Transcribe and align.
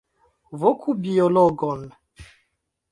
Voku 0.63 0.91
biologon! 1.03 1.81